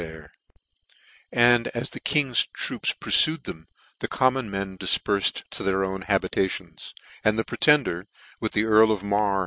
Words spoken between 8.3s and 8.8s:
with the